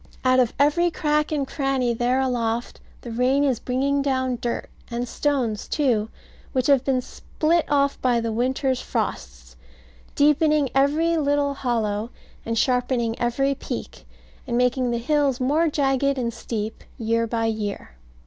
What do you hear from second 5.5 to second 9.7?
too, which have been split off by the winter's frosts,